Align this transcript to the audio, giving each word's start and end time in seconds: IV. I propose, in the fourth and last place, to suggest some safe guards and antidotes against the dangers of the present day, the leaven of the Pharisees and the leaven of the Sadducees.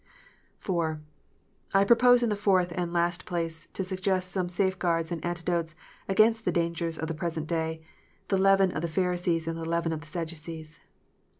IV. 0.67 0.97
I 1.75 1.83
propose, 1.85 2.23
in 2.23 2.29
the 2.29 2.35
fourth 2.35 2.71
and 2.75 2.91
last 2.91 3.23
place, 3.23 3.67
to 3.73 3.83
suggest 3.83 4.31
some 4.31 4.49
safe 4.49 4.79
guards 4.79 5.11
and 5.11 5.23
antidotes 5.23 5.75
against 6.09 6.43
the 6.43 6.51
dangers 6.51 6.97
of 6.97 7.07
the 7.07 7.13
present 7.13 7.45
day, 7.45 7.83
the 8.29 8.37
leaven 8.39 8.71
of 8.71 8.81
the 8.81 8.87
Pharisees 8.87 9.47
and 9.47 9.55
the 9.59 9.63
leaven 9.69 9.93
of 9.93 10.01
the 10.01 10.07
Sadducees. 10.07 10.79